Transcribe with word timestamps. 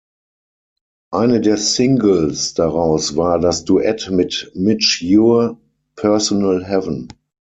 Eine 1.11 1.41
der 1.41 1.57
Singles 1.57 2.55
daraus 2.55 3.15
war 3.17 3.37
das 3.39 3.65
Duett 3.65 4.09
mit 4.11 4.51
Midge 4.55 5.05
Ure, 5.05 5.57
"Personal 5.95 6.65
Heaven". 6.65 7.07